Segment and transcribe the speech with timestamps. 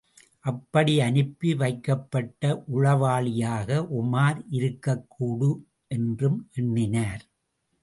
[0.45, 5.59] அப்படி அனுப்பி வைக்கப்பட்ட உளவாளியாக உமார் இருக்கக்கூடும்
[5.91, 7.23] என்றும் எண்ணினார்.